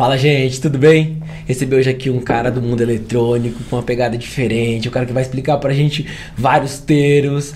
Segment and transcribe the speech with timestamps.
[0.00, 1.22] Fala, gente, tudo bem?
[1.46, 5.12] Recebi hoje aqui um cara do mundo eletrônico com uma pegada diferente, um cara que
[5.12, 6.06] vai explicar pra gente
[6.38, 7.52] vários termos,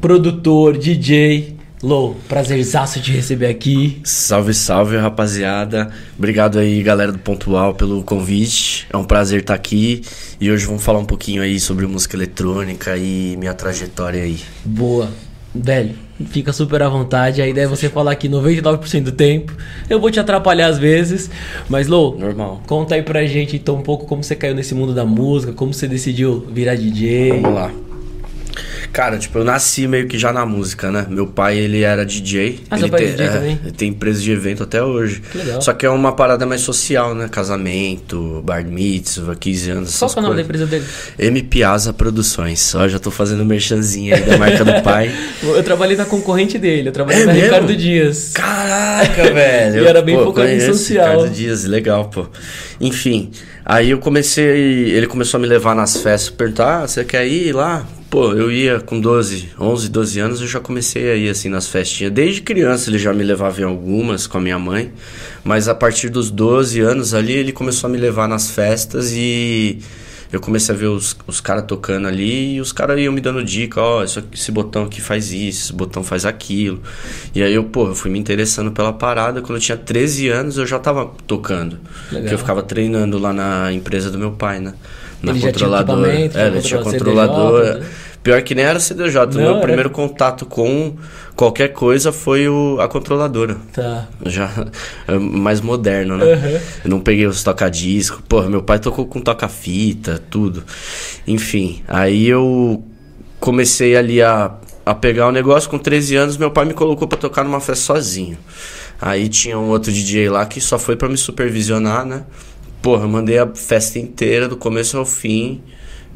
[0.00, 1.54] produtor, DJ.
[1.80, 4.00] Lô, prazerzaço te receber aqui.
[4.02, 5.88] Salve, salve, rapaziada.
[6.18, 8.88] Obrigado aí, galera do Pontual, pelo convite.
[8.92, 10.02] É um prazer estar aqui.
[10.40, 14.40] E hoje vamos falar um pouquinho aí sobre música eletrônica e minha trajetória aí.
[14.64, 15.08] Boa.
[15.54, 15.94] Velho,
[16.26, 17.40] fica super à vontade.
[17.42, 19.54] A ideia é você falar aqui 99% do tempo.
[19.88, 21.30] Eu vou te atrapalhar às vezes,
[21.68, 22.60] mas Lô, Normal.
[22.66, 25.72] conta aí pra gente então um pouco como você caiu nesse mundo da música, como
[25.72, 27.40] você decidiu virar DJ.
[27.40, 27.70] Vamos lá.
[28.92, 31.06] Cara, tipo, eu nasci meio que já na música, né?
[31.08, 32.60] Meu pai, ele era DJ.
[32.70, 33.60] Ah, ele é tem, DJ também?
[33.62, 35.22] Ele tem empresa de evento até hoje.
[35.30, 35.62] Que legal.
[35.62, 37.28] Só que é uma parada mais social, né?
[37.28, 40.84] Casamento, bar mitzvah, 15 anos, Qual é o nome da empresa dele?
[41.18, 42.74] M Piazza Produções.
[42.74, 45.10] Ó, já tô fazendo merchanzinha aí da marca do pai.
[45.42, 47.46] Eu trabalhei na concorrente dele, eu trabalhei É na mesmo?
[47.46, 48.32] Ricardo Dias.
[48.34, 49.82] Caraca, velho.
[49.82, 51.10] E era bem focado em social.
[51.10, 52.26] Ricardo Dias, legal, pô.
[52.80, 53.30] Enfim,
[53.64, 57.52] aí eu comecei, ele começou a me levar nas festas, perguntar, ah, você quer ir
[57.52, 57.86] lá?
[58.10, 61.68] Pô, eu ia com 12, 11, 12 anos, eu já comecei a ir assim nas
[61.68, 62.10] festinhas.
[62.10, 64.90] Desde criança ele já me levava em algumas com a minha mãe,
[65.44, 69.78] mas a partir dos 12 anos ali ele começou a me levar nas festas e
[70.32, 73.44] eu comecei a ver os, os caras tocando ali e os caras iam me dando
[73.44, 76.80] dica, ó, aqui- esse botão aqui faz isso, esse botão faz aquilo.
[77.34, 79.42] E aí eu, pô, eu fui me interessando pela parada.
[79.42, 81.78] Quando eu tinha 13 anos eu já tava tocando.
[82.10, 82.22] Legal.
[82.22, 84.72] Porque eu ficava treinando lá na empresa do meu pai, né?
[85.22, 86.12] Na Ele já tinha controladora.
[86.12, 87.66] é, ele tinha controladora.
[87.74, 87.86] CDJ, né?
[88.22, 89.14] Pior que nem era CDJ.
[89.26, 90.94] Não, o meu era- primeiro contato com
[91.34, 93.56] qualquer coisa foi o, a controladora.
[93.72, 94.06] Tá.
[94.26, 94.50] Já
[95.06, 96.24] é mais moderno, né?
[96.34, 96.60] Uhum.
[96.84, 98.22] Eu não peguei os toca-disco.
[98.28, 100.62] Porra, meu pai tocou com toca-fita, tudo.
[101.26, 102.82] Enfim, aí eu
[103.40, 104.52] comecei ali a,
[104.84, 105.70] a pegar o negócio.
[105.70, 108.36] Com 13 anos, meu pai me colocou pra tocar numa festa sozinho.
[109.00, 112.24] Aí tinha um outro DJ lá que só foi pra me supervisionar, né?
[112.82, 115.62] Porra, eu mandei a festa inteira, do começo ao fim.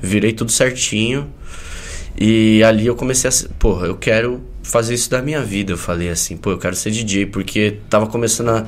[0.01, 1.29] Virei tudo certinho.
[2.19, 3.33] E ali eu comecei a.
[3.59, 5.73] Porra, eu quero fazer isso da minha vida.
[5.73, 8.67] Eu falei assim, pô, eu quero ser DJ, porque tava começando a,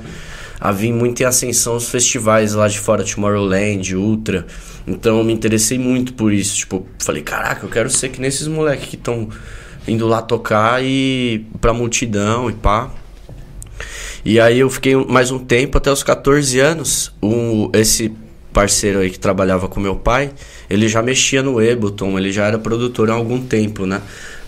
[0.61, 4.47] a vir muito em ascensão os festivais lá de fora, Tomorrowland, Ultra.
[4.87, 6.57] Então eu me interessei muito por isso.
[6.57, 9.29] Tipo, falei, caraca, eu quero ser que nesses moleques que estão
[9.87, 12.91] indo lá tocar e pra multidão e pá.
[14.25, 18.11] E aí eu fiquei mais um tempo, até os 14 anos, um, esse
[18.53, 20.31] parceiro aí que trabalhava com meu pai,
[20.71, 24.01] ele já mexia no Ableton, ele já era produtor há algum tempo, né?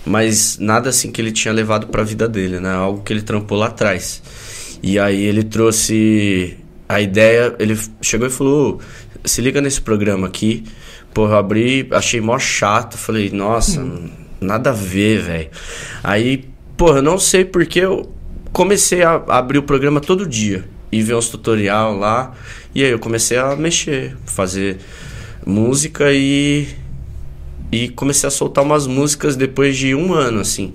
[0.06, 2.72] Mas nada assim que ele tinha levado pra vida dele, né?
[2.72, 4.22] Algo que ele trampou lá atrás.
[4.82, 6.56] E aí ele trouxe
[6.88, 8.80] a ideia, ele chegou e falou,
[9.24, 10.64] "Ô, se liga nesse programa aqui.
[11.12, 13.84] Pô, eu abri, achei mó chato, falei, nossa,
[14.40, 15.48] nada a ver, velho.
[16.02, 16.44] Aí,
[16.76, 18.15] porra, eu não sei porque eu
[18.56, 22.32] comecei a abrir o programa todo dia e ver uns tutorial lá.
[22.74, 24.78] E aí eu comecei a mexer, fazer
[25.44, 26.66] música e
[27.70, 30.72] e comecei a soltar umas músicas depois de um ano assim.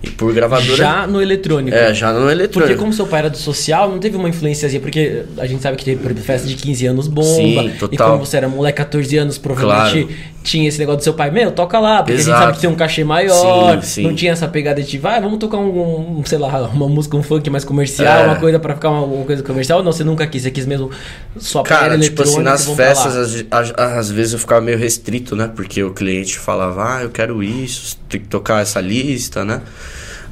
[0.00, 1.76] E por gravadora Já no eletrônico.
[1.76, 2.60] é, já no eletrônico.
[2.60, 5.76] Porque como seu pai era do social, não teve uma influenciazinha, porque a gente sabe
[5.76, 7.34] que teve festa de 15 anos bomba.
[7.34, 8.10] Sim, E total.
[8.12, 10.33] como você era moleque 14 anos, provavelmente Claro.
[10.44, 12.40] Tinha esse negócio do seu pai, meu, toca lá, porque a gente Exato.
[12.42, 14.02] sabe que tem um cachê maior, Sim, sim.
[14.02, 17.22] não tinha essa pegada de vai, vamos tocar um, um, sei lá, uma música, um
[17.22, 18.26] funk mais comercial, É.
[18.26, 19.82] uma coisa pra ficar uma, uma coisa comercial.
[19.82, 20.90] Não, você nunca quis, você quis mesmo
[21.38, 25.50] só Cara, tipo assim, nas festas, às, às- às vezes eu ficava meio restrito, né?
[25.56, 29.62] Porque o cliente falava, ah, eu quero isso, tem que tocar essa lista, né?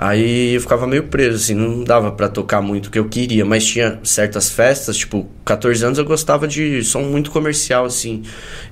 [0.04, 3.44] Aí eu ficava meio preso, assim, não dava pra tocar muito o que eu queria,
[3.44, 8.22] mas tinha certas festas, tipo, 14 anos eu gostava de som muito comercial, assim,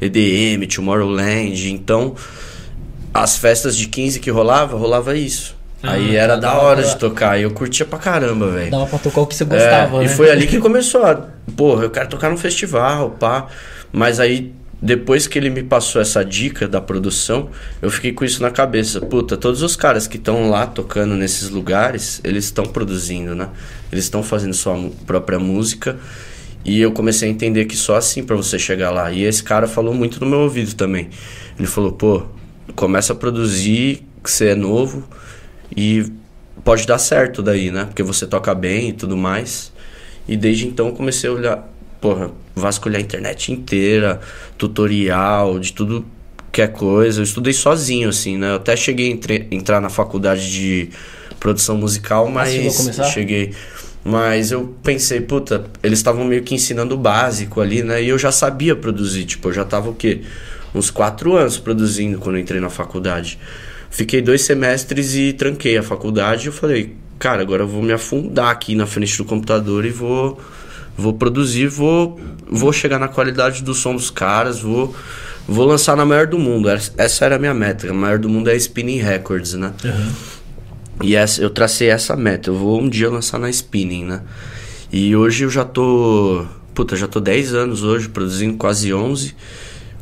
[0.01, 2.17] EDM, Tomorrowland, então
[3.15, 5.57] as festas de 15 que rolava, rolava isso.
[5.83, 8.49] Ah, Aí era tá, da dava hora pra- de tocar, e eu curtia pra caramba,
[8.49, 8.71] velho.
[8.73, 10.05] Dava pra tocar o que você gostava, É, né?
[10.07, 11.15] E foi ali que começou a.
[11.57, 13.47] Porra, eu quero tocar num festival, pá.
[13.93, 14.53] Mas aí,
[14.83, 17.51] depois que ele me passou essa dica da produção,
[17.83, 19.01] eu fiquei com isso na cabeça.
[19.01, 23.51] Puta, todos os caras que estão lá tocando nesses lugares, eles estão produzindo, né?
[23.93, 25.99] Eles estão fazendo sua própria música.
[26.65, 29.13] E eu comecei a entender que só assim pra você chegar lá.
[29.13, 31.11] E esse cara falou muito no meu ouvido também.
[31.59, 32.23] Ele falou, pô,
[32.75, 35.05] começa a produzir, que você é novo
[35.77, 36.11] e
[36.65, 37.85] pode dar certo daí, né?
[37.85, 39.73] Porque você toca bem e tudo mais.
[40.29, 41.70] E desde então comecei a olhar,
[42.01, 44.21] porra, vasculhar a internet inteira,
[44.57, 46.05] tutorial, de tudo
[46.53, 47.21] que é coisa.
[47.21, 48.51] Eu estudei sozinho, assim, né?
[48.51, 50.89] Eu até cheguei a entre- entrar na faculdade de
[51.39, 53.05] produção musical, mas chegou a começar?
[53.05, 53.53] cheguei.
[54.03, 58.03] Mas eu pensei, puta, eles estavam meio que ensinando o básico ali, né?
[58.03, 60.23] E eu já sabia produzir, tipo, eu já tava o quê?
[60.75, 63.39] Uns quatro anos produzindo quando eu entrei na faculdade.
[63.91, 66.47] Fiquei dois semestres e tranquei a faculdade.
[66.47, 70.41] Eu falei, cara, agora eu vou me afundar aqui na frente do computador e vou,
[71.01, 74.95] Vou produzir, vou, vou chegar na qualidade do som dos caras, vou,
[75.49, 76.69] vou lançar na maior do mundo.
[76.69, 77.91] Essa era a minha meta.
[77.91, 79.73] A maior do mundo é a Spinning Records, né?
[79.85, 80.13] Uhum.
[81.03, 82.51] E essa, eu tracei essa meta.
[82.51, 84.21] Eu vou um dia lançar na Spinning, né?
[84.93, 86.45] E hoje eu já tô.
[86.75, 89.35] Puta, já tô 10 anos hoje, produzindo quase 11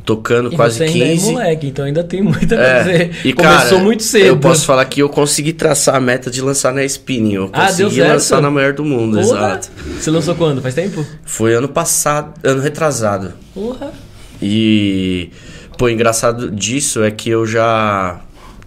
[0.09, 1.29] tocando e quase você ainda 15.
[1.29, 3.11] É moleque, então ainda tem muita é.
[3.23, 4.25] E, Começou cara, muito cedo.
[4.25, 7.35] Eu posso falar que eu consegui traçar a meta de lançar na Spinning.
[7.35, 9.37] Eu ah, consegui lançar na maior do mundo, Porra.
[9.37, 9.69] exato.
[10.01, 10.63] Você lançou quando?
[10.63, 11.05] Faz tempo?
[11.27, 13.35] Foi ano passado, ano retrasado.
[13.53, 13.93] Porra.
[14.41, 15.29] E,
[15.77, 18.19] pô, engraçado disso é que eu já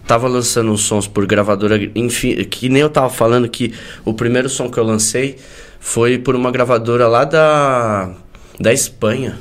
[0.06, 3.74] tava lançando uns sons por gravadora, enfim, que nem eu tava falando que
[4.04, 5.38] o primeiro som que eu lancei
[5.80, 8.12] foi por uma gravadora lá da
[8.60, 9.40] da Espanha.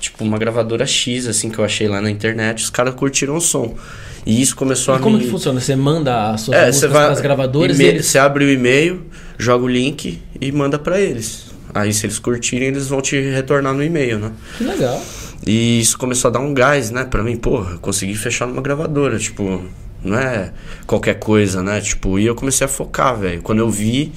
[0.00, 2.64] Tipo, uma gravadora X, assim, que eu achei lá na internet.
[2.64, 3.76] Os caras curtiram o som.
[4.24, 5.24] E isso começou e a como me...
[5.24, 5.60] que funciona?
[5.60, 8.06] Você manda as suas é, músicas vai, para as gravadoras e eles...
[8.06, 9.02] Você abre o e-mail,
[9.38, 11.46] joga o link e manda para eles.
[11.74, 14.32] Aí se eles curtirem, eles vão te retornar no e-mail, né?
[14.56, 15.02] Que legal.
[15.46, 17.04] E isso começou a dar um gás, né?
[17.04, 19.62] Pra mim, porra, consegui fechar numa gravadora, tipo...
[20.02, 20.50] Não é
[20.86, 21.78] qualquer coisa, né?
[21.78, 23.42] Tipo, e eu comecei a focar, velho.
[23.42, 24.12] Quando eu vi,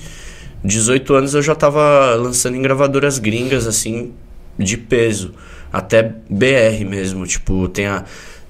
[0.63, 4.13] 18 anos eu já tava lançando em gravadoras gringas, assim,
[4.57, 5.33] de peso
[5.73, 7.25] até BR mesmo.
[7.25, 8.05] Tipo, tem a.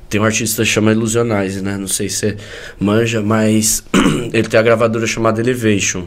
[0.09, 1.75] Tem um artista que chama Ilusionais, né?
[1.75, 2.37] Não sei se você
[2.79, 3.83] manja, mas
[4.31, 6.05] ele tem a gravadora chamada Elevation.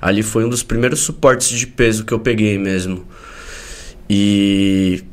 [0.00, 3.04] Ali foi um dos primeiros suportes de peso que eu peguei mesmo.
[4.08, 5.04] E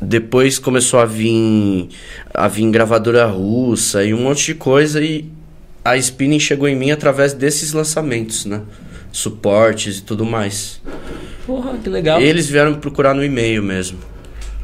[0.00, 1.88] depois começou a vir
[2.32, 5.28] a vir gravadora russa e um monte de coisa e
[5.84, 8.62] a Spinning chegou em mim através desses lançamentos, né?
[9.10, 10.80] Suportes e tudo mais.
[11.46, 12.20] Porra, que legal.
[12.20, 13.98] Eles vieram me procurar no e-mail mesmo.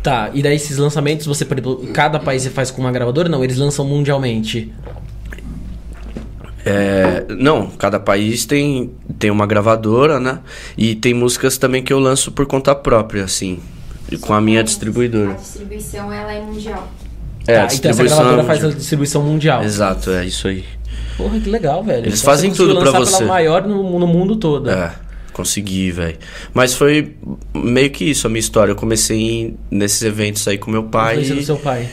[0.03, 3.29] Tá, e daí esses lançamentos, você, por exemplo, cada país você faz com uma gravadora?
[3.29, 4.73] Não, eles lançam mundialmente.
[6.65, 10.41] É, não, cada país tem, tem uma gravadora, né?
[10.77, 13.61] E tem músicas também que eu lanço por conta própria, assim,
[14.23, 15.33] com a minha distribuidora.
[15.33, 16.91] A distribuição, ela é mundial.
[17.47, 19.63] É, tá, a então essa gravadora é faz a distribuição mundial.
[19.63, 20.65] Exato, é isso aí.
[21.17, 22.07] Porra, que legal, velho.
[22.07, 23.19] Eles então, fazem tudo para você.
[23.19, 24.71] Pela maior no, no mundo todo.
[24.71, 24.95] É.
[25.41, 26.19] Consegui, velho.
[26.53, 27.15] Mas foi
[27.55, 28.73] meio que isso a minha história.
[28.73, 31.23] Eu comecei nesses eventos aí com meu pai.
[31.23, 31.33] E...
[31.33, 31.89] do seu pai?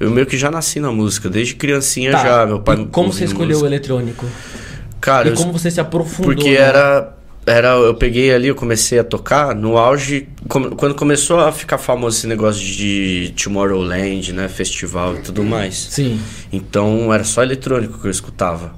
[0.00, 2.22] Eu meio que já nasci na música, desde criancinha tá.
[2.22, 2.46] já.
[2.46, 2.80] Meu pai.
[2.80, 3.64] E como você escolheu música.
[3.64, 4.26] o eletrônico?
[5.00, 6.34] Cara, e como você se aprofundou?
[6.34, 6.56] Porque né?
[6.56, 7.14] era
[7.46, 12.18] era eu peguei ali, eu comecei a tocar no auge quando começou a ficar famoso
[12.18, 15.88] esse negócio de Tomorrowland, né, festival e tudo mais.
[15.90, 16.20] Sim.
[16.52, 18.72] Então era só eletrônico que eu escutava.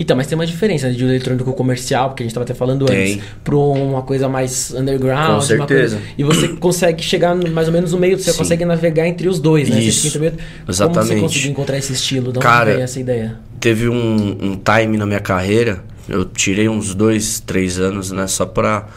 [0.00, 2.54] Então, mas tem uma diferença né, de um eletrônico comercial, porque a gente estava até
[2.54, 3.12] falando tem.
[3.12, 5.34] antes, para uma coisa mais underground.
[5.34, 5.96] Com certeza.
[5.98, 8.38] Coisa, e você consegue chegar mais ou menos no meio, você Sim.
[8.38, 9.78] consegue navegar entre os dois, né?
[9.78, 10.18] Isso.
[10.18, 10.32] Meio,
[10.66, 11.06] Exatamente.
[11.06, 12.30] Como você conseguiu encontrar esse estilo?
[12.30, 13.36] Onde Cara, essa ideia?
[13.60, 18.26] Teve um, um time na minha carreira, eu tirei uns dois, três anos, né?
[18.26, 18.88] Só pra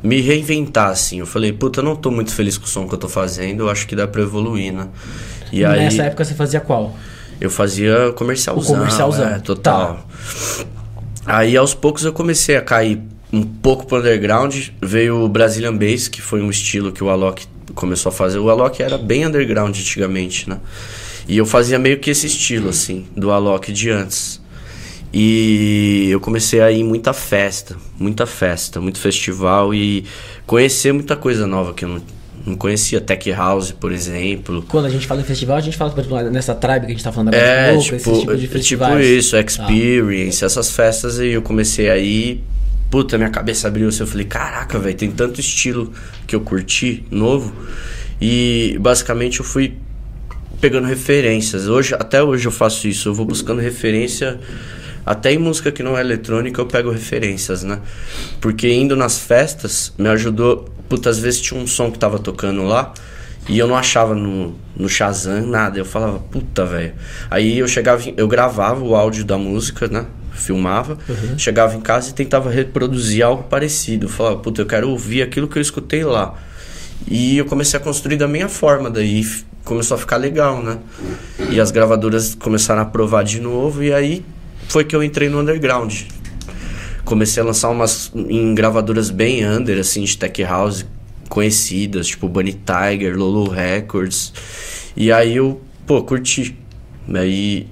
[0.00, 1.18] me reinventar, assim.
[1.18, 3.64] Eu falei, puta, eu não tô muito feliz com o som que eu tô fazendo,
[3.64, 4.86] eu acho que dá pra evoluir, né?
[5.52, 6.96] E, nessa época você fazia qual?
[7.40, 8.74] Eu fazia comercialzão.
[8.74, 9.28] O comercialzão.
[9.28, 10.06] É, total.
[10.56, 10.64] Tá.
[11.26, 13.00] Aí aos poucos eu comecei a cair
[13.32, 14.68] um pouco pro underground.
[14.80, 18.38] Veio o Brazilian Bass, que foi um estilo que o Alok começou a fazer.
[18.38, 20.58] O Alok era bem underground antigamente, né?
[21.28, 24.40] E eu fazia meio que esse estilo, assim, do Alok de antes.
[25.12, 30.04] E eu comecei a ir em muita festa, muita festa, muito festival e
[30.46, 32.02] conhecer muita coisa nova que eu não,
[32.46, 34.64] não conhecia Tech House, por exemplo.
[34.68, 36.94] Quando a gente fala em festival, a gente fala, por exemplo, nessa tribe que a
[36.94, 38.92] gente tá falando agora, é, louco, tipo, esse tipo de tipo festivais.
[38.92, 40.46] Tipo isso, Experience, ah.
[40.46, 42.40] essas festas aí eu comecei aí,
[42.88, 45.92] puta, minha cabeça abriu assim, eu falei, caraca, velho, tem tanto estilo
[46.26, 47.52] que eu curti, novo.
[48.20, 49.74] E basicamente eu fui
[50.60, 51.66] pegando referências.
[51.66, 54.38] Hoje, até hoje eu faço isso, eu vou buscando referência
[55.06, 57.78] até em música que não é eletrônica eu pego referências, né?
[58.40, 60.68] Porque indo nas festas me ajudou.
[60.88, 62.92] Puta, às vezes tinha um som que tava tocando lá
[63.48, 65.78] e eu não achava no, no Shazam nada.
[65.78, 66.92] Eu falava, puta, velho.
[67.30, 70.06] Aí eu chegava, eu gravava o áudio da música, né?
[70.32, 71.38] Filmava, uhum.
[71.38, 74.06] chegava em casa e tentava reproduzir algo parecido.
[74.06, 76.34] Eu falava, puta, eu quero ouvir aquilo que eu escutei lá.
[77.06, 79.24] E eu comecei a construir da minha forma, daí
[79.64, 80.78] começou a ficar legal, né?
[81.50, 84.24] E as gravadoras começaram a provar de novo, e aí
[84.68, 86.02] foi que eu entrei no underground.
[87.04, 90.84] Comecei a lançar umas em gravadoras bem under, assim, de tech house
[91.28, 94.32] conhecidas, tipo Bunny Tiger, Lolo Records.
[94.96, 96.56] E aí eu, pô, curti.
[97.14, 97.66] Aí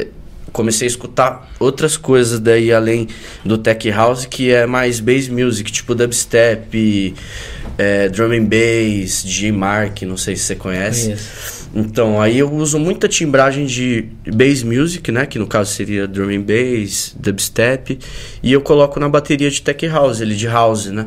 [0.53, 3.09] comecei a escutar outras coisas daí além
[3.45, 7.15] do tech house que é mais bass music, tipo dubstep,
[7.77, 11.07] é, drum and bass, G Mark, não sei se você conhece.
[11.07, 11.64] Conheço.
[11.75, 15.27] Então, aí eu uso muita timbragem de bass music, né?
[15.27, 17.99] Que no caso seria drum and bass, dubstep.
[18.43, 21.07] E eu coloco na bateria de tech house, ele de house, né?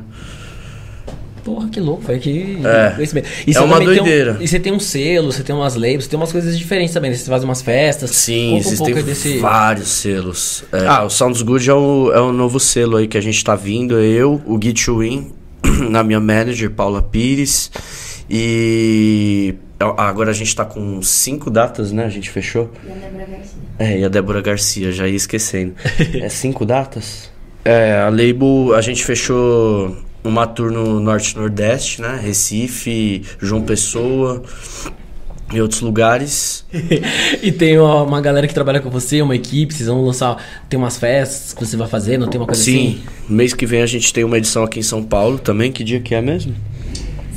[1.46, 2.92] Porra, que louco, foi que É.
[2.96, 3.30] conhecimento.
[3.48, 4.36] E É uma tem um- doideira.
[4.42, 7.12] e você tem um selo, você tem umas labels, você tem umas coisas diferentes também,
[7.12, 7.16] né?
[7.16, 8.10] Você faz umas festas.
[8.10, 9.38] Sim, um existem aí desse.
[9.38, 10.66] vários selos.
[10.74, 10.86] É.
[10.86, 13.56] Ah, o Sounds Good é o, é o novo selo aí que a gente tá
[13.56, 13.98] vindo.
[13.98, 15.32] Eu, o Git Win,
[15.90, 17.72] na minha manager, Paula Pires.
[18.30, 22.06] E agora a gente tá com cinco datas, né?
[22.06, 22.72] A gente fechou.
[22.86, 23.60] E a Débora Garcia.
[23.80, 25.76] É, e a Débora Garcia, já ia esquecendo.
[26.22, 27.32] é cinco datas?
[27.64, 32.20] É, a label, a gente fechou uma tour no Norte-Nordeste, né?
[32.22, 34.44] Recife, João Pessoa
[35.54, 36.66] e outros lugares.
[37.42, 40.44] e tem uma, uma galera que trabalha com você, uma equipe, vocês vão lançar.
[40.70, 43.34] Tem umas festas que você vai fazer, não tem uma coisa Sim, assim?
[43.34, 45.72] mês que vem a gente tem uma edição aqui em São Paulo também.
[45.72, 46.56] Que dia que é mesmo?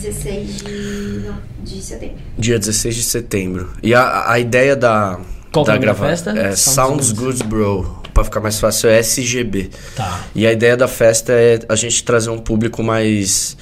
[0.03, 2.17] 16 de, não, de setembro.
[2.39, 3.71] Dia 16 de setembro.
[3.83, 5.19] E a, a ideia da,
[5.53, 6.31] Qual é da o nome da grava- festa?
[6.31, 8.01] é Sounds Sounds Good Bro.
[8.13, 9.71] Pra ficar mais fácil, é SGB.
[9.95, 10.25] Tá.
[10.35, 13.57] E a ideia da festa é a gente trazer um público mais.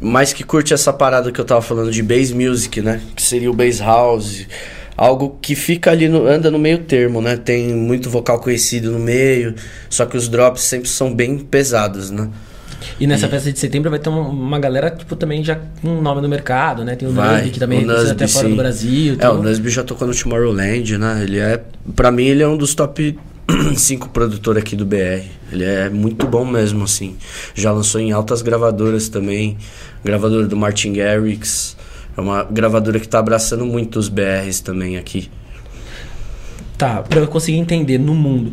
[0.00, 3.00] Mais que curte essa parada que eu tava falando de bass music, né?
[3.16, 4.46] Que seria o bass house.
[4.96, 7.36] Algo que fica ali, no, anda no meio termo, né?
[7.36, 9.54] Tem muito vocal conhecido no meio,
[9.88, 12.28] só que os drops sempre são bem pesados, né?
[12.98, 16.20] E nessa festa de setembro vai ter uma, uma galera, tipo, também já com nome
[16.20, 16.96] no mercado, né?
[16.96, 18.50] Tem o Vai, Nusby, que também Nusby, até fora sim.
[18.50, 19.16] do Brasil.
[19.18, 21.20] É, o Nusby já tocou no Tomorrowland, né?
[21.22, 21.62] Ele é,
[21.94, 23.18] Pra mim, ele é um dos top
[23.76, 25.24] 5 produtores aqui do BR.
[25.52, 27.16] Ele é muito bom mesmo, assim.
[27.54, 29.56] Já lançou em altas gravadoras também.
[30.04, 31.76] Gravadora do Martin Garrix.
[32.16, 35.30] É uma gravadora que tá abraçando muito os BRs também aqui.
[36.76, 38.52] Tá, pra eu conseguir entender no mundo,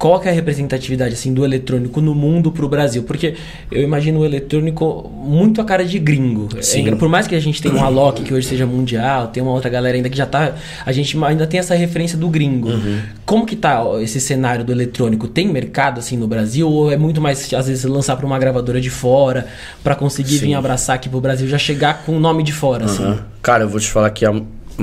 [0.00, 3.02] qual que é a representatividade assim do eletrônico no mundo pro Brasil?
[3.02, 3.34] Porque
[3.70, 6.48] eu imagino o eletrônico muito a cara de gringo.
[6.56, 9.52] É por mais que a gente tenha um Alok que hoje seja mundial, tem uma
[9.52, 10.54] outra galera ainda que já tá,
[10.86, 12.70] a gente ainda tem essa referência do gringo.
[12.70, 13.00] Uhum.
[13.26, 15.28] Como que tá esse cenário do eletrônico?
[15.28, 18.80] Tem mercado assim no Brasil ou é muito mais às vezes lançar pra uma gravadora
[18.80, 19.48] de fora
[19.84, 20.46] pra conseguir Sim.
[20.46, 23.04] vir abraçar aqui pro Brasil já chegar com o nome de fora assim?
[23.04, 23.18] Aham.
[23.42, 24.32] Cara, eu vou te falar que a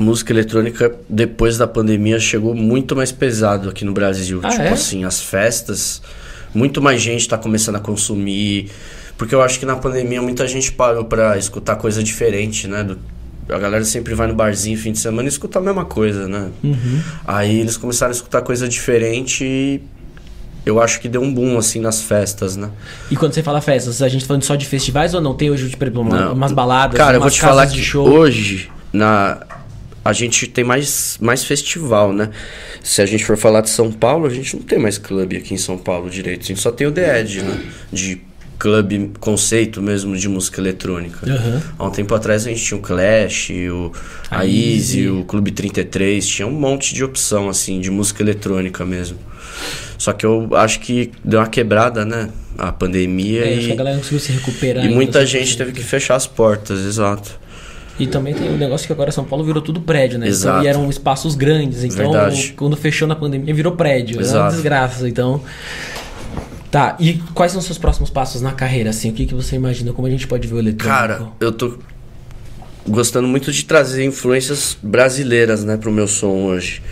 [0.00, 4.40] música eletrônica, depois da pandemia, chegou muito mais pesado aqui no Brasil.
[4.42, 4.68] Ah, tipo é?
[4.70, 6.00] assim, as festas,
[6.54, 8.70] muito mais gente tá começando a consumir.
[9.16, 12.84] Porque eu acho que na pandemia muita gente parou pra escutar coisa diferente, né?
[12.84, 12.98] Do-
[13.48, 16.50] a galera sempre vai no barzinho fim de semana e escuta a mesma coisa, né?
[16.62, 17.00] Uhum.
[17.26, 19.80] Aí eles começaram a escutar coisa diferente e
[20.66, 22.68] eu acho que deu um boom, assim, nas festas, né?
[23.10, 25.34] E quando você fala festas, a gente tá falando só de festivais ou não?
[25.34, 28.06] Tem hoje, exemplo, uma- umas baladas, Cara, eu umas vou te falar que show?
[28.06, 29.38] hoje na
[30.04, 32.30] a gente tem mais, mais festival, né?
[32.82, 35.54] Se a gente for falar de São Paulo, a gente não tem mais clube aqui
[35.54, 36.42] em São Paulo direito.
[36.42, 37.60] A gente só tem o The Edge, né?
[37.92, 38.20] De
[38.58, 41.24] clube conceito mesmo de música eletrônica.
[41.30, 41.62] Aham.
[41.78, 43.92] Há um tempo atrás a gente tinha o Clash, o,
[44.30, 45.08] a, A Easy, Easy.
[45.08, 49.16] o Clube 33, tinha um monte de opção, assim, de música eletrônica mesmo.
[49.96, 52.30] Só que eu acho que deu uma quebrada, né?
[52.56, 54.84] A pandemia É, que a e, galera não conseguiu se recuperar.
[54.84, 57.38] e muita gente teve que fechar as portas, exato.
[57.98, 60.26] E também tem o negócio que agora São Paulo virou tudo prédio, né?
[60.26, 60.64] Então, Exato.
[60.64, 61.82] e eram espaços grandes.
[61.84, 62.54] Então, Verdade.
[62.56, 64.14] quando fechou na pandemia, virou prédio.
[64.14, 64.52] É uma Exato.
[64.54, 65.08] desgraça.
[65.08, 65.42] Então.
[66.70, 69.10] Tá, e quais são os seus próximos passos na carreira, assim?
[69.10, 69.92] O que, que você imagina?
[69.92, 70.98] Como a gente pode ver o eletrônico?
[71.00, 71.78] Cara, eu tô
[72.86, 76.82] gostando muito de trazer influências brasileiras, né, pro meu som hoje.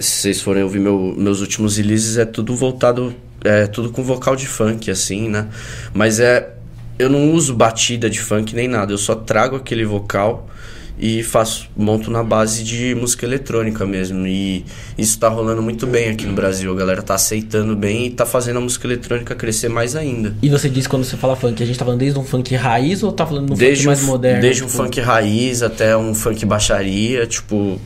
[0.00, 3.12] Se vocês forem ouvir meu- meus últimos releases, é tudo voltado,
[3.42, 5.48] é tudo com vocal de funk, assim, né?
[5.92, 6.50] Mas é,
[6.98, 10.48] eu não uso batida de funk nem nada, eu só trago aquele vocal
[10.96, 14.24] e faço, monto na base de música eletrônica mesmo.
[14.28, 14.64] E
[14.96, 18.24] isso tá rolando muito bem aqui no Brasil, a galera tá aceitando bem e tá
[18.24, 20.36] fazendo a música eletrônica crescer mais ainda.
[20.40, 23.02] E você disse quando você fala funk, a gente tá falando desde um funk raiz
[23.02, 24.40] ou tá falando de um funk desde mais um, moderno?
[24.40, 24.76] Desde um tipo?
[24.78, 27.80] funk raiz até um funk baixaria, tipo.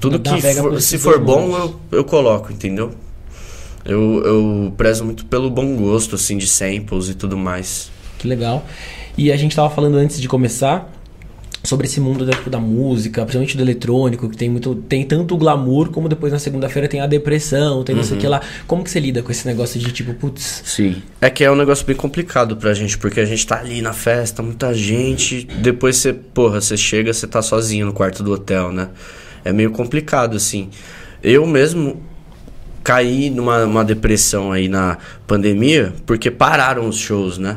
[0.00, 2.92] Tudo que for- se for bom, eu, eu coloco, entendeu?
[3.84, 7.90] Eu, eu prezo muito pelo bom gosto, assim, de samples e tudo mais.
[8.18, 8.64] Que legal.
[9.16, 10.90] E a gente tava falando antes de começar
[11.62, 14.74] sobre esse mundo da, tipo, da música, principalmente do eletrônico, que tem muito.
[14.74, 18.14] Tem tanto o glamour, como depois na segunda-feira tem a depressão, tem não sei o
[18.16, 18.20] Uhum.
[18.20, 18.40] que lá.
[18.66, 20.96] Como que você lida com esse negócio de tipo, putz, Sim.
[21.20, 23.92] É que é um negócio bem complicado pra gente, porque a gente tá ali na
[23.92, 25.44] festa, muita gente.
[25.62, 28.88] Depois você, porra, você chega, você tá sozinho no quarto do hotel, né?
[29.44, 30.68] É meio complicado, assim.
[31.22, 32.02] Eu mesmo
[32.84, 37.56] caí numa uma depressão aí na pandemia, porque pararam os shows, né?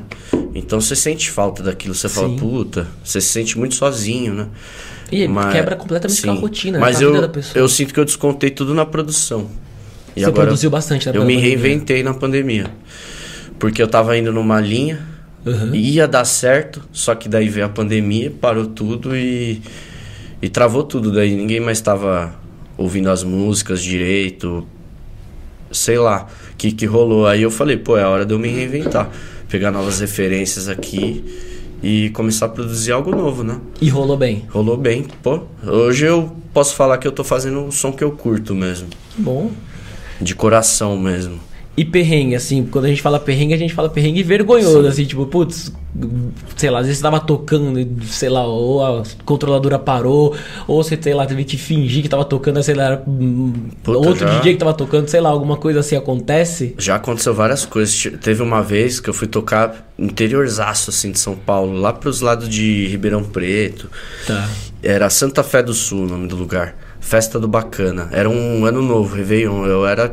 [0.55, 4.48] Então você sente falta daquilo, você fala, puta, você se sente muito sozinho, né?
[5.12, 6.39] E Mas- quebra completamente a sim.
[6.39, 7.05] rotina, Mas né?
[7.05, 7.62] a vida eu, da pessoa.
[7.62, 9.48] eu sinto que eu descontei tudo na produção.
[10.15, 11.41] E Você produziu bastante na Eu me pandemia.
[11.57, 12.65] reinventei na pandemia.
[13.60, 15.00] Porque eu tava indo numa linha,
[15.46, 15.74] Uhum.
[15.75, 19.62] ia dar certo, só que daí veio a pandemia, parou tudo e,
[20.41, 21.12] e travou tudo.
[21.12, 22.34] Daí ninguém mais tava
[22.77, 24.67] ouvindo as músicas direito,
[25.72, 27.28] sei lá, o que, que rolou.
[27.28, 29.10] Aí eu falei, pô, é a hora de eu me reinventar.
[29.50, 31.24] pegar novas referências aqui
[31.82, 33.60] e começar a produzir algo novo, né?
[33.80, 34.46] E rolou bem.
[34.50, 35.42] Rolou bem, pô.
[35.66, 38.88] Hoje eu posso falar que eu tô fazendo o som que eu curto mesmo.
[39.18, 39.52] Bom.
[40.20, 41.40] De coração mesmo.
[41.77, 45.24] E perrengue, assim, quando a gente fala perrengue, a gente fala perrengue vergonhoso, assim, tipo,
[45.27, 45.72] putz,
[46.55, 50.36] sei lá, às vezes você tava tocando, sei lá, ou a controladora parou,
[50.67, 53.53] ou você, sei lá, teve que fingir que tava tocando, sei lá, hum,
[53.84, 54.39] Puta, outro já.
[54.39, 56.74] DJ que tava tocando, sei lá, alguma coisa assim acontece.
[56.79, 57.96] Já aconteceu várias coisas.
[57.96, 62.22] Te- Teve uma vez que eu fui tocar interiorzaço, assim, de São Paulo, lá pros
[62.22, 63.88] lados de Ribeirão Preto.
[64.25, 64.50] Tá.
[64.81, 66.75] Era Santa Fé do Sul o nome do lugar.
[67.00, 68.10] Festa do Bacana.
[68.12, 69.65] Era um ano novo, Réveillon.
[69.65, 70.12] Eu era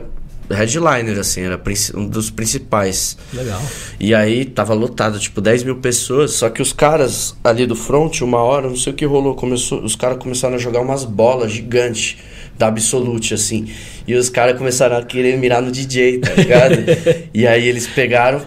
[0.51, 1.61] headliner, assim, era
[1.95, 3.17] um dos principais.
[3.33, 3.61] Legal.
[3.99, 6.33] E aí tava lotado, tipo, 10 mil pessoas.
[6.33, 9.35] Só que os caras ali do front, uma hora, não sei o que rolou.
[9.35, 12.17] Começou, os caras começaram a jogar umas bolas gigantes
[12.59, 13.69] da Absolute, assim.
[14.07, 16.75] E os caras começaram a querer mirar no DJ, tá ligado?
[17.33, 18.43] e aí eles pegaram.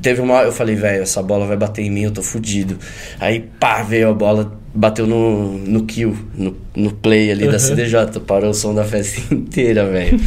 [0.00, 2.78] Teve uma eu falei, velho, essa bola vai bater em mim, eu tô fudido.
[3.20, 8.20] Aí, pá, veio a bola, bateu no, no kill, no, no play ali da CDJ,
[8.26, 10.20] parou o som da festa inteira, velho.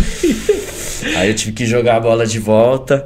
[1.18, 3.06] Aí eu tive que jogar a bola de volta.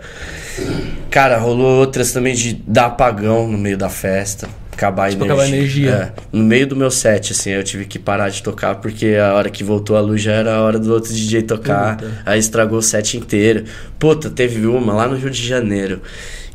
[1.10, 4.48] Cara, rolou outras também de dar apagão no meio da festa.
[4.74, 5.34] Acabar a Tipo, energia.
[5.34, 6.14] acabar a energia.
[6.18, 9.34] É, no meio do meu set, assim, eu tive que parar de tocar porque a
[9.34, 11.98] hora que voltou a luz já era a hora do outro DJ tocar.
[11.98, 12.12] Puta.
[12.26, 13.64] Aí estragou o set inteiro.
[14.00, 16.02] Puta, teve uma lá no Rio de Janeiro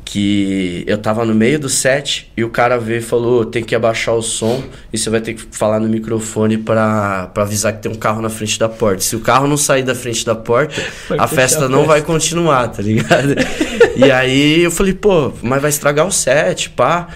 [0.04, 3.74] que eu tava no meio do set e o cara veio e falou: tem que
[3.74, 7.82] abaixar o som e você vai ter que falar no microfone pra, pra avisar que
[7.82, 9.02] tem um carro na frente da porta.
[9.02, 11.88] Se o carro não sair da frente da porta, Vai a festa a não festa.
[11.92, 13.34] vai continuar, tá ligado?
[13.96, 17.08] e aí eu falei: pô, mas vai estragar o set, pá.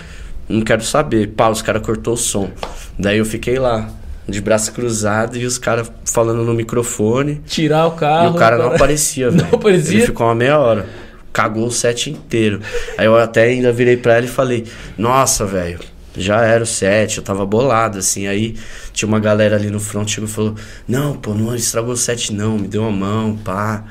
[0.52, 1.28] Não quero saber.
[1.28, 2.50] Pá, os caras cortou o som.
[2.98, 3.88] Daí eu fiquei lá.
[4.28, 7.40] De braço cruzado e os caras falando no microfone.
[7.46, 8.28] Tirar o carro.
[8.28, 9.54] E o cara não para- aparecia, Não velho.
[9.56, 9.96] aparecia?
[9.98, 10.86] Ele ficou uma meia hora.
[11.32, 12.60] Cagou o set inteiro.
[12.96, 14.64] Aí eu até ainda virei pra ela e falei:
[14.96, 15.80] Nossa, velho,
[16.16, 18.26] já era o set, eu tava bolado, assim.
[18.28, 18.54] Aí
[18.92, 20.54] tinha uma galera ali no front chegou e falou:
[20.86, 22.58] Não, pô, não estragou o set, não.
[22.58, 23.84] Me deu uma mão, pá.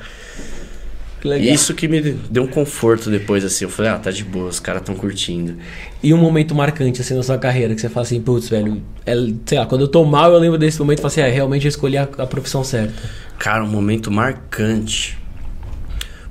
[1.22, 1.28] Que.
[1.38, 3.64] Isso que me deu um conforto depois, assim.
[3.64, 5.56] Eu falei: Ah, tá de boa, os caras tão curtindo.
[6.02, 9.14] E um momento marcante, assim, na sua carreira, que você fala assim, putz, velho, é,
[9.46, 11.64] sei lá, quando eu tô mal, eu lembro desse momento e falo assim, é, realmente
[11.64, 12.94] eu escolhi a, a profissão certa.
[13.38, 15.16] Cara, um momento marcante.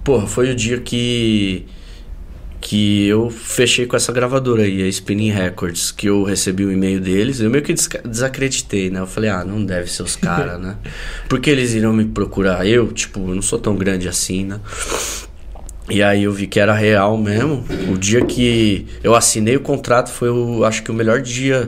[0.04, 1.66] Porra, foi o dia que
[2.62, 7.02] que eu fechei com essa gravadora aí, a Spinning Records, que eu recebi o e-mail
[7.02, 9.00] deles, eu meio que desacreditei, né?
[9.00, 10.78] Eu falei, ah, não deve ser os caras, né?
[11.28, 12.66] Porque eles iriam me procurar.
[12.66, 14.60] Eu, tipo, eu não sou tão grande assim, né?
[15.90, 17.66] E aí eu vi que era real mesmo.
[17.92, 21.68] O dia que eu assinei o contrato foi, o, acho que o melhor dia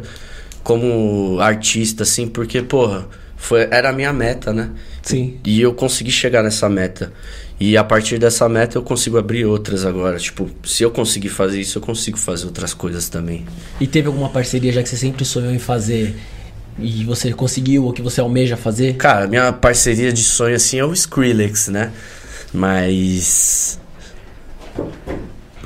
[0.62, 4.69] como artista, assim, porque, porra, foi, era a minha meta, né?
[5.01, 5.39] Sim.
[5.43, 7.12] E eu consegui chegar nessa meta.
[7.60, 10.18] E a partir dessa meta eu consigo abrir outras agora.
[10.18, 13.46] Tipo, se eu conseguir fazer isso, eu consigo fazer outras coisas também.
[13.80, 16.16] E teve alguma parceria já que você sempre sonhou em fazer
[16.80, 18.96] e você conseguiu ou que você almeja fazer?
[18.96, 21.92] Cara, minha parceria de sonho assim é o Skrillex, né?
[22.52, 23.80] Mas.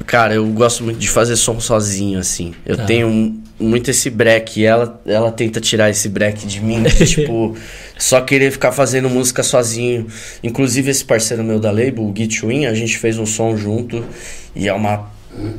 [0.06, 2.54] Cara, eu gosto muito de fazer som sozinho, assim.
[2.66, 2.86] Eu Tá.
[2.86, 4.60] tenho um- muito esse break.
[4.60, 7.56] E ela, ela tenta tirar esse break de mim, de, tipo,
[7.98, 10.08] só querer ficar fazendo música sozinho.
[10.44, 14.04] Inclusive, esse parceiro meu da label, o Git Win, a gente fez um som junto.
[14.56, 15.10] E é uma,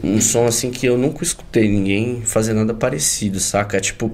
[0.02, 3.76] um som, assim, que eu nunca escutei ninguém fazer nada parecido, saca?
[3.76, 4.12] É tipo,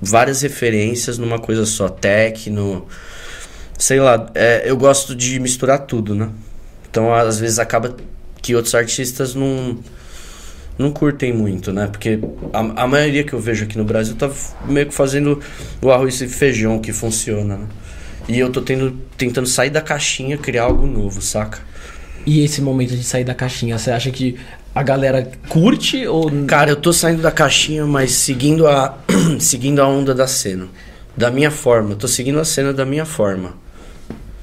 [0.00, 1.88] várias referências numa coisa só.
[1.88, 2.86] Techno.
[3.76, 6.30] Sei lá, é, eu gosto de misturar tudo, né?
[6.88, 7.96] Então, às vezes acaba
[8.40, 9.78] que outros artistas não
[10.78, 11.86] não curtem muito, né?
[11.86, 12.18] Porque
[12.52, 14.30] a, a maioria que eu vejo aqui no Brasil tá
[14.66, 15.40] meio que fazendo
[15.80, 17.66] o arroz e feijão que funciona, né?
[18.28, 21.60] E eu tô tendo, tentando sair da caixinha, criar algo novo, saca?
[22.26, 24.36] E esse momento de sair da caixinha, você acha que
[24.74, 28.98] a galera curte ou Cara, eu tô saindo da caixinha, mas seguindo a
[29.38, 30.68] seguindo a onda da cena.
[31.16, 33.54] Da minha forma, eu tô seguindo a cena da minha forma.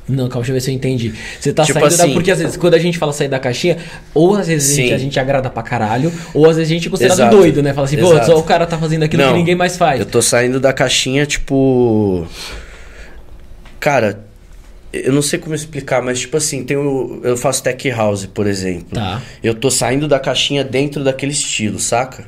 [0.10, 1.14] Não, calma, deixa eu ver se eu entendi.
[1.40, 2.04] Você tá Tipo saindo da.
[2.04, 3.78] assim- Porque às vezes, quando a gente fala sair da caixinha,
[4.14, 6.88] ou às vezes a gente, a gente agrada pra caralho, ou às vezes a gente
[6.88, 7.38] é considerado Exato.
[7.38, 7.74] doido, né?
[7.74, 10.00] Fala assim, pô, só o cara tá fazendo aquilo que Não, ninguém mais faz.
[10.00, 12.28] Eu tô saindo da caixinha, tipo.
[13.80, 14.20] Cara,
[14.94, 18.46] eu não sei como explicar, mas tipo assim, tem o, eu faço tech house, por
[18.48, 18.90] exemplo.
[18.94, 19.22] Tá.
[19.44, 22.26] Eu tô saindo da caixinha dentro daquele estilo, saca?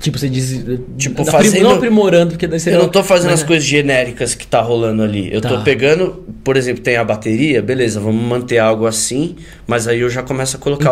[0.00, 0.64] Tipo, você diz.
[0.96, 4.34] Tipo, fazendo- Não aprimorando, porque daí você Eu não tô fazendo mas- as coisas genéricas
[4.34, 5.32] que tá rolando ali.
[5.32, 5.50] Eu Tá.
[5.50, 9.36] tô pegando, por exemplo, tem a bateria, beleza, vamos manter algo assim,
[9.66, 10.90] mas aí eu já começo a colocar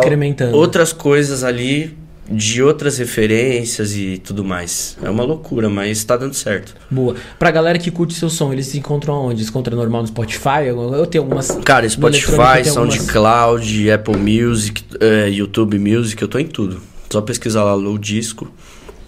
[0.53, 1.97] outras coisas ali
[2.31, 4.95] de outras referências e tudo mais.
[5.01, 6.75] É uma loucura, mas tá dando certo.
[6.91, 7.15] Boa.
[7.39, 9.39] Pra galera que curte seu som, eles se encontram onde?
[9.39, 10.67] Eles encontram normal no Spotify?
[10.67, 11.49] Eu, tenho algumas.
[11.65, 12.27] Cara, Spotify,
[12.61, 16.79] tem algumas- SoundCloud, Apple Music, eh, YouTube Music, eu tô em tudo.
[17.09, 18.51] Só pesquisar lá Low Disco,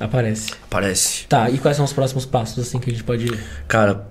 [0.01, 0.51] Aparece.
[0.63, 1.25] aparece.
[1.27, 3.39] Tá, e quais são os próximos passos assim que a gente pode ir?
[3.67, 4.05] Cara,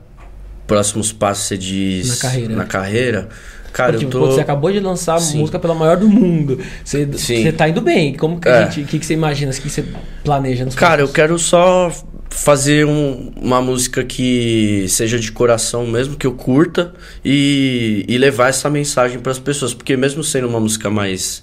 [0.67, 2.09] próximos passos você diz.
[2.09, 2.55] Na carreira.
[2.57, 3.29] Na carreira.
[3.73, 4.19] Cara, Porque eu tô.
[4.21, 5.39] pô, você acabou de lançar Sim.
[5.39, 6.59] música pela maior do mundo.
[6.85, 7.43] Você, Sim.
[7.43, 8.15] você tá indo bem.
[8.15, 8.65] Como que a É.
[8.71, 8.81] gente.
[8.83, 9.53] O que, que você imagina?
[9.53, 9.85] O que você
[10.25, 11.93] planeja nos Cara, eu quero só
[12.31, 16.93] fazer um- uma música que seja de coração mesmo, que eu curta
[17.25, 21.41] e, e levar essa mensagem para as pessoas, porque mesmo sendo uma música mais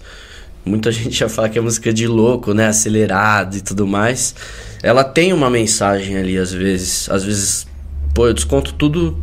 [0.67, 4.35] muita gente já fala que é música de louco, né, acelerado e tudo mais,
[4.83, 7.67] ela tem uma mensagem ali às vezes, às vezes,
[8.13, 9.17] pô, eu desconto tudo.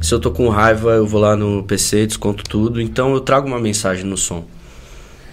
[0.00, 3.46] Se eu tô com raiva, eu vou lá no PC, desconto tudo, então eu trago
[3.46, 4.46] uma mensagem no som,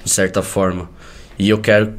[0.03, 0.89] de certa forma.
[1.39, 1.93] E eu quero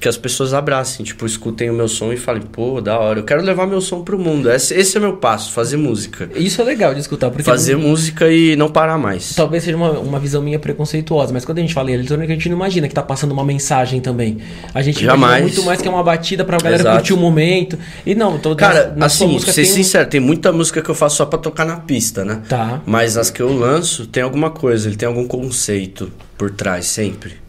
[0.00, 3.24] que as pessoas abracem, tipo, escutem o meu som e falem, pô, da hora, eu
[3.24, 4.50] quero levar meu som pro mundo.
[4.50, 6.30] Esse, esse é meu passo, fazer música.
[6.36, 9.34] Isso é legal de escutar, porque Fazer música e não parar mais.
[9.34, 12.36] talvez seja uma, uma visão minha preconceituosa, mas quando a gente fala em eletrônica, a
[12.36, 14.38] gente não imagina que tá passando uma mensagem também.
[14.72, 15.42] A gente Jamais.
[15.42, 16.96] muito mais que é uma batida pra galera Exato.
[16.96, 17.78] curtir o momento.
[18.06, 20.94] E não, tô, Cara, na assim, música ser tem sincero, tem muita música que eu
[20.94, 22.42] faço só pra tocar na pista, né?
[22.48, 22.80] Tá.
[22.86, 27.47] Mas as que eu lanço tem alguma coisa, ele tem algum conceito por trás, sempre.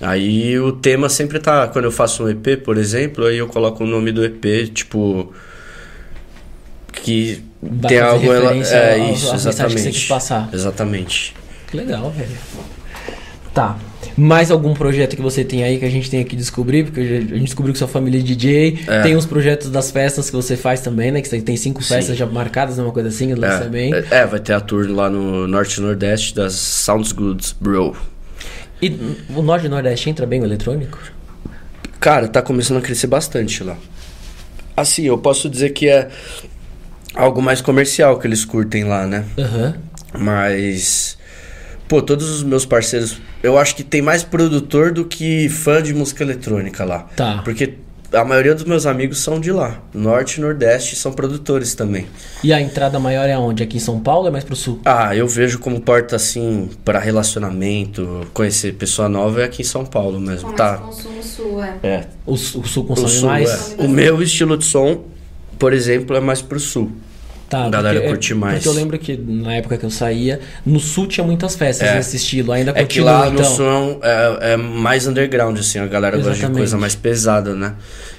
[0.00, 1.68] Aí o tema sempre tá.
[1.68, 5.32] Quando eu faço um EP, por exemplo, aí eu coloco o nome do EP, tipo.
[6.92, 8.32] Que Vai tem algo.
[8.32, 10.48] Ela, é ao- isso, mensagem que você exatamente.
[10.52, 11.34] Exatamente.
[11.68, 12.30] Que legal, velho.
[13.54, 13.76] Tá.
[14.16, 16.84] Mais algum projeto que você tem aí que a gente tem que descobrir?
[16.84, 18.78] Porque a gente descobriu que sua família é DJ.
[18.86, 19.02] É.
[19.02, 21.20] Tem os projetos das festas que você faz também, né?
[21.20, 21.94] Que você tem cinco Sim.
[21.94, 22.82] festas já marcadas, né?
[22.82, 23.30] uma coisa assim.
[23.32, 27.94] É, é, vai ter a tour lá no Norte e Nordeste das Sounds Goods, bro.
[28.80, 30.98] E o Norte e Nordeste entra bem o eletrônico?
[31.98, 33.76] Cara, tá começando a crescer bastante lá.
[34.76, 36.10] Assim, eu posso dizer que é
[37.14, 39.24] algo mais comercial que eles curtem lá, né?
[39.38, 39.74] Aham.
[40.18, 41.16] Mas.
[41.88, 43.20] Pô, todos os meus parceiros.
[43.42, 47.06] Eu acho que tem mais produtor do que fã de música eletrônica lá.
[47.16, 47.40] Tá.
[47.42, 47.74] Porque
[48.12, 49.80] a maioria dos meus amigos são de lá.
[49.92, 52.06] Norte e Nordeste são produtores também.
[52.42, 53.62] E a entrada maior é onde?
[53.62, 54.80] Aqui em São Paulo ou é mais pro sul?
[54.84, 59.84] Ah, eu vejo como porta assim para relacionamento, conhecer pessoa nova é aqui em São
[59.84, 60.50] Paulo mesmo.
[60.50, 60.78] Com Tá.
[60.78, 61.74] consumo sul, é.
[61.82, 62.04] É.
[62.24, 63.74] O, o sul O, consome sul, mais?
[63.78, 63.82] é.
[63.82, 65.04] o meu estilo de som,
[65.58, 66.92] por exemplo, é mais pro sul.
[67.48, 68.54] Tá, A galera porque- curte mais.
[68.56, 71.94] Porque eu lembro que na época que eu saía, no sul tinha muitas festas É.
[71.94, 72.50] nesse estilo.
[72.50, 73.44] Ainda É que lá no então.
[73.44, 76.58] sul é, é mais underground, assim, a galera gosta de Exatamente.
[76.58, 77.74] coisa mais pesada, né?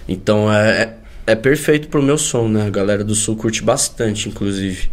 [0.07, 0.93] Então é,
[1.27, 2.67] é, é perfeito pro meu som, né?
[2.67, 4.89] A galera do sul curte bastante, inclusive.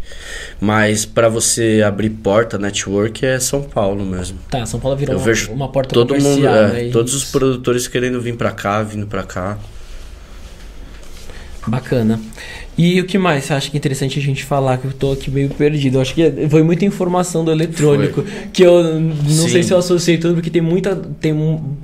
[0.61, 4.37] Mas pra você abrir porta, network, é São Paulo mesmo.
[4.51, 6.91] Tá, São Paulo virou Eu uma, vejo uma porta todo mundo, é, né?
[6.93, 9.57] todos os produtores querendo vir pra cá, vindo pra cá.
[11.67, 12.21] Bacana.
[12.77, 14.79] E o que mais você acha que é interessante a gente falar?
[14.79, 15.99] Que eu tô aqui meio perdido.
[15.99, 18.25] Eu acho que foi muita informação do eletrônico.
[18.53, 19.49] Que eu não Sim.
[19.49, 20.97] sei se eu associei tudo, porque tem muita.
[21.21, 21.77] Tem um.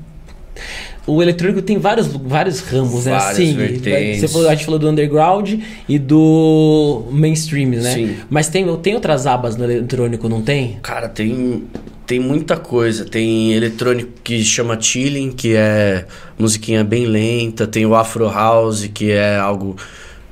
[1.07, 3.13] O eletrônico tem vários, vários ramos, né?
[3.13, 4.21] Várias Assim, vertentes.
[4.21, 5.55] você falou, a gente falou do underground
[5.89, 7.95] e do mainstream, né?
[7.95, 8.17] Sim.
[8.29, 10.79] Mas tem, tem outras abas no eletrônico, não tem?
[10.83, 11.65] Cara, tem,
[12.07, 13.05] tem muita coisa.
[13.05, 16.05] Tem eletrônico que chama chilling, que é
[16.39, 17.67] musiquinha bem lenta.
[17.67, 19.77] Tem o Afro House, que é algo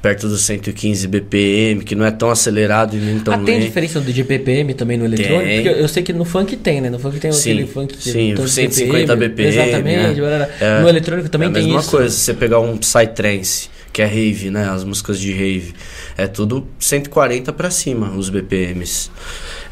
[0.00, 4.00] perto dos 115 BPM, que não é tão acelerado e nem tão ah, tem diferença
[4.00, 5.44] do GPPM também no eletrônico?
[5.44, 5.62] Tem.
[5.62, 6.90] Porque eu, sei que no funk tem, né?
[6.90, 10.20] No funk tem Sim, aquele funk que sim, tanto 150 BPM, Exatamente.
[10.20, 10.48] né?
[10.60, 10.80] É.
[10.80, 11.90] no eletrônico também é a tem mesma isso.
[11.90, 14.68] coisa, se você pegar um Psytrance, que é rave, né?
[14.70, 15.74] As músicas de rave.
[16.16, 19.10] É tudo 140 pra cima, os BPMs.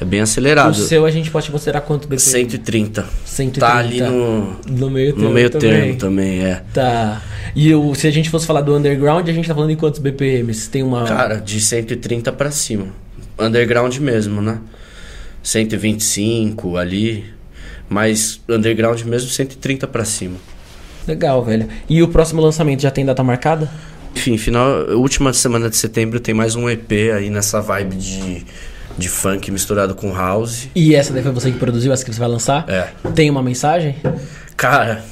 [0.01, 0.75] É bem O acelerado.
[0.75, 2.19] seu a gente pode considerar quanto BPM?
[2.21, 3.07] 130.
[3.25, 3.61] 130.
[3.61, 5.29] Tá ali no, No meio termo.
[5.29, 5.71] no meio também.
[5.71, 6.61] termo também, é.
[6.75, 7.23] Tá.
[7.55, 10.01] E o, se a gente fosse falar do underground, a gente tá falando em quantos
[10.01, 10.69] BPMs?
[10.71, 11.05] Tem uma.
[11.05, 12.87] Cara, de 130 pra cima.
[13.39, 14.59] Underground mesmo, né?
[15.41, 17.25] 125 ali.
[17.89, 20.35] Mas underground mesmo 130 pra cima.
[21.07, 21.69] Legal, velho.
[21.89, 23.71] E o próximo lançamento já tem data marcada?
[24.17, 28.47] Enfim, final, última semana de setembro tem mais um EP aí nessa vibe de,
[28.97, 30.69] de funk misturado com house.
[30.75, 32.65] E essa daí foi você que produziu, essa que você vai lançar?
[32.67, 32.89] É.
[33.15, 33.95] Tem uma mensagem?
[34.57, 35.05] Cara,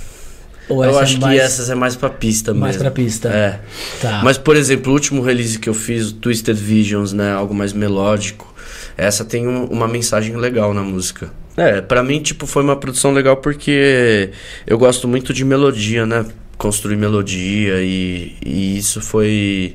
[0.71, 2.63] eu essa acho é que mais- essas é mais pra pista mesmo.
[2.65, 3.29] mais pra pista.
[3.29, 3.61] É.
[4.01, 4.23] Tá.
[4.25, 7.31] Mas, por exemplo, o último release que eu fiz, Twisted Visions, né?
[7.35, 8.55] Algo mais melódico.
[8.97, 11.31] Essa tem um- uma mensagem legal na música.
[11.59, 14.31] É, pra mim, tipo, foi uma produção legal porque
[14.67, 16.25] eu gosto muito de melodia, né?
[16.57, 19.75] Construir melodia e, e isso foi...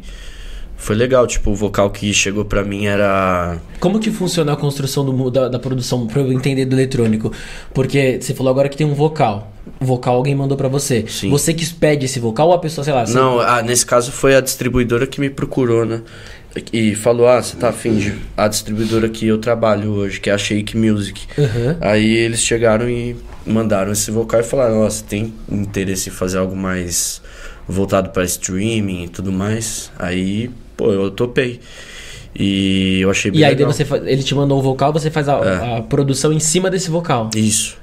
[0.82, 3.58] Foi legal, tipo, o vocal que chegou pra mim era...
[3.82, 7.34] Como que funciona a construção do da, da produção, pra eu entender do eletrônico?
[7.74, 9.52] Porque você falou agora que tem um vocal.
[9.78, 11.04] O vocal alguém mandou pra você.
[11.06, 11.30] Sim.
[11.32, 13.06] Você que pede esse vocal ou a pessoa, sei lá...
[13.06, 16.02] você- Não, nesse caso foi a distribuidora que me procurou, né?
[16.74, 18.14] E falou: Ah, você tá afim de.
[18.36, 21.22] A distribuidora que eu trabalho hoje, que é a Shake Music.
[21.38, 21.78] Aham.
[21.82, 26.56] Aí eles chegaram e mandaram esse vocal e falaram: Nossa, tem interesse em fazer algo
[26.56, 27.22] mais
[27.68, 29.92] voltado para streaming e tudo mais.
[30.00, 31.60] Aí, pô, eu topei.
[32.36, 33.72] E eu achei bem E aí legal.
[33.74, 35.78] você ele te mandou o vocal, você faz a, É.
[35.78, 37.30] a produção em cima desse vocal.
[37.36, 37.78] Isso.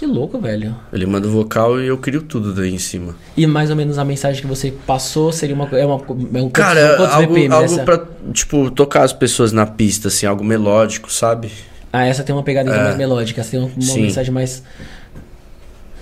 [0.00, 0.74] Que louco, velho.
[0.90, 3.14] Ele manda o vocal e eu crio tudo daí em cima.
[3.36, 6.00] E mais ou menos a mensagem que você passou seria uma é, uma,
[6.38, 7.82] é um Cara, quantos, algo, BPM algo essa?
[7.82, 11.50] pra, tipo, tocar as pessoas na pista, assim, algo melódico, sabe?
[11.92, 12.82] Ah, essa tem uma pegada É.
[12.82, 14.62] mais melódica, essa tem uma, uma mensagem mais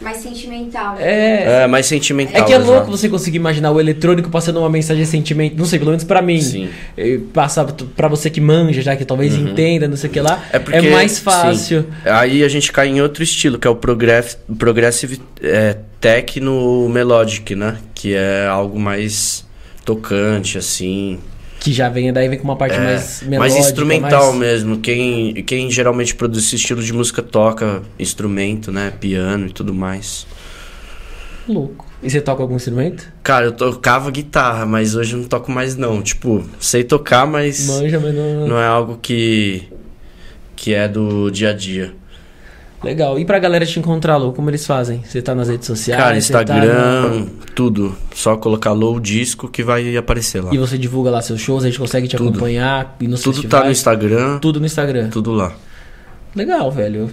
[0.00, 0.94] Mais sentimental.
[0.94, 1.02] né?
[1.02, 2.40] é É, mais sentimental.
[2.40, 5.56] É que é louco você conseguir imaginar o eletrônico passando uma mensagem de sentimento.
[5.56, 6.40] Não sei, pelo menos pra mim.
[6.40, 6.68] Sim.
[7.32, 10.42] Passa t- pra você que manja, já que talvez entenda, não sei o que lá.
[10.52, 11.82] É, porque, mais fácil.
[11.82, 11.88] sim.
[12.10, 17.54] Aí a gente cai em outro estilo, que é o progress, Progressive é, Techno Melodic,
[17.56, 17.76] né?
[17.94, 19.44] Que é algo mais
[19.84, 21.18] tocante, assim.
[21.60, 23.38] Que já vem daí vem com uma parte É, mais melódica.
[23.38, 24.78] mais instrumental mais- mesmo.
[24.78, 28.92] Quem, quem geralmente produz esse estilo de música toca instrumento, né?
[29.00, 30.26] Piano e tudo mais.
[31.48, 31.86] Louco.
[32.02, 33.10] E você toca algum instrumento?
[33.24, 36.00] Cara, eu tocava guitarra, mas hoje eu não toco mais não.
[36.00, 38.46] Tipo, sei tocar, mas Manja, mas não...
[38.46, 39.64] não é algo que
[40.54, 41.92] que é do dia a dia.
[42.82, 43.18] Legal.
[43.18, 45.02] E pra galera te encontrar, Lô, como eles fazem?
[45.04, 46.00] Você tá nas redes sociais?
[46.00, 47.94] Cara, tá Instagram, no- tudo.
[48.14, 50.54] Só colocar low disco que vai aparecer lá.
[50.54, 52.30] E você divulga lá seus shows, a gente consegue te Tudo.
[52.30, 53.64] acompanhar e nos Tudo tá festivais?
[53.66, 55.08] no Instagram, Tudo no Instagram.
[55.10, 55.52] tudo lá.
[56.36, 57.10] Legal, velho.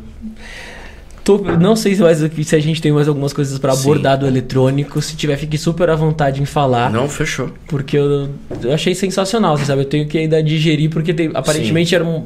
[1.23, 3.81] Tô- não sei se, mais, se a gente tem mais algumas coisas pra Sim.
[3.81, 5.01] abordar do eletrônico.
[5.01, 6.91] Se tiver, fique super à vontade em falar.
[6.91, 7.49] Não, fechou.
[7.67, 8.29] Porque eu,
[8.61, 9.81] eu achei sensacional, você sabe?
[9.81, 12.25] Eu tenho que ainda digerir, porque tem- aparentemente era um.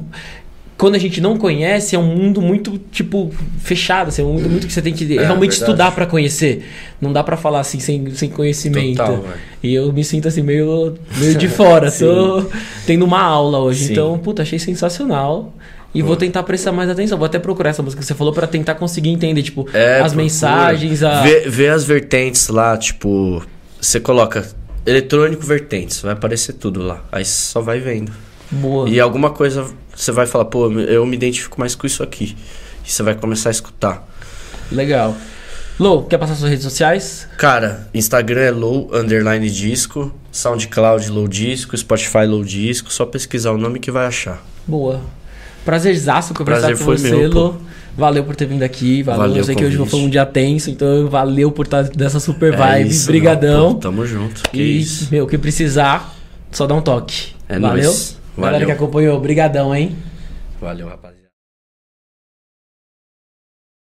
[0.79, 4.07] Quando a gente não conhece, é um mundo muito, tipo, fechado.
[4.07, 5.53] Assim, é um mundo muito que você tem que realmente verdade.
[5.55, 6.65] estudar pra conhecer.
[7.01, 8.95] Não dá pra falar assim sem, sem conhecimento.
[8.97, 9.25] Total,
[9.61, 11.91] e eu me sinto assim, meio, meio de fora.
[11.91, 12.45] Tô
[12.87, 13.87] tendo uma aula hoje.
[13.87, 13.91] Sim.
[13.91, 15.53] Então, puta, achei sensacional.
[15.93, 17.17] E vou tentar prestar mais atenção.
[17.17, 19.99] Vou até procurar essa música que você falou pra tentar conseguir entender, tipo, É, as
[20.13, 20.23] procura.
[20.23, 21.21] mensagens, a.
[21.23, 23.43] Vê, vê as vertentes lá, tipo.
[23.81, 24.47] Você coloca
[24.85, 27.03] eletrônico vertentes, vai aparecer tudo lá.
[27.11, 28.11] Aí você só vai vendo.
[28.49, 28.89] Boa.
[28.89, 29.65] E alguma coisa
[29.99, 32.33] você vai falar, pô, eu me identifico mais com isso aqui.
[32.87, 34.07] E você vai começar a escutar.
[34.71, 35.13] Legal.
[35.77, 37.27] Lô, quer passar suas redes sociais?
[37.37, 43.57] Cara, Instagram é low underline disco, SoundCloud low disco, Spotify low disco, só pesquisar o
[43.57, 44.41] nome que vai achar.
[44.65, 45.01] Boa.
[45.65, 47.29] Prazerzaço conversar Prazer com foi você, meu.
[47.31, 47.55] Lô.
[47.97, 49.03] Valeu por ter vindo aqui.
[49.03, 49.21] Valeu.
[49.21, 52.53] Valeu eu sei que hoje foi um dia tenso, então valeu por estar dessa super
[52.53, 52.89] É vibe.
[52.89, 53.63] isso, Brigadão.
[53.63, 54.43] não, pô, tamo junto.
[54.43, 55.09] Que e, isso.
[55.11, 56.15] meu, o que precisar,
[56.53, 57.33] só dá um toque.
[57.49, 57.83] É Valeu?
[57.83, 58.18] nóis.
[58.39, 58.67] Galera Valeu.
[58.67, 59.95] que acompanhou, brigadão, hein?
[60.61, 61.18] Valeu, rapaziada.